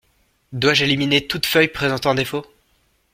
Dois-je 0.51 0.83
éliminer 0.85 1.27
toute 1.27 1.45
feuille 1.45 1.67
présentant 1.67 2.09
un 2.09 2.15
défaut? 2.15 2.43